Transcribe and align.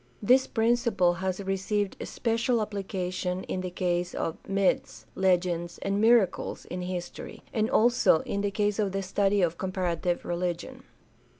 This 0.19 0.47
principle 0.47 1.13
has 1.21 1.39
received 1.41 1.95
special 2.07 2.59
application 2.59 3.43
in 3.43 3.61
the 3.61 3.69
case 3.69 4.15
of 4.15 4.35
myths, 4.49 5.05
legends, 5.13 5.77
and 5.83 6.01
miracles 6.01 6.65
in 6.65 6.81
his 6.81 7.07
tory, 7.11 7.43
and 7.53 7.69
also 7.69 8.21
in 8.21 8.41
the 8.41 8.49
case 8.49 8.79
of 8.79 8.93
the 8.93 9.03
study 9.03 9.43
of 9.43 9.59
comparative 9.59 10.25
religion. 10.25 10.85